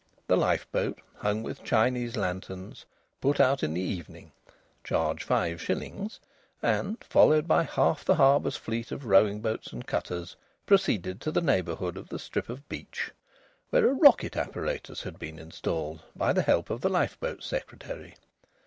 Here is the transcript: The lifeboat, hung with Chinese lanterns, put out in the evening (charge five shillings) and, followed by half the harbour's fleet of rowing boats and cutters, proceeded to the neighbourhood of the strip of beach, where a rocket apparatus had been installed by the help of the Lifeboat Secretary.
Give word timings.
The 0.25 0.35
lifeboat, 0.35 0.99
hung 1.17 1.43
with 1.43 1.63
Chinese 1.63 2.17
lanterns, 2.17 2.85
put 3.21 3.39
out 3.39 3.61
in 3.61 3.75
the 3.75 3.81
evening 3.81 4.31
(charge 4.83 5.23
five 5.23 5.61
shillings) 5.61 6.19
and, 6.59 6.97
followed 7.03 7.47
by 7.47 7.61
half 7.61 8.03
the 8.03 8.15
harbour's 8.15 8.57
fleet 8.57 8.91
of 8.91 9.05
rowing 9.05 9.41
boats 9.41 9.71
and 9.71 9.85
cutters, 9.85 10.35
proceeded 10.65 11.21
to 11.21 11.31
the 11.31 11.39
neighbourhood 11.39 11.97
of 11.97 12.09
the 12.09 12.17
strip 12.17 12.49
of 12.49 12.67
beach, 12.67 13.11
where 13.69 13.87
a 13.87 13.93
rocket 13.93 14.35
apparatus 14.35 15.03
had 15.03 15.19
been 15.19 15.37
installed 15.37 16.01
by 16.15 16.33
the 16.33 16.41
help 16.41 16.71
of 16.71 16.81
the 16.81 16.89
Lifeboat 16.89 17.43
Secretary. 17.43 18.15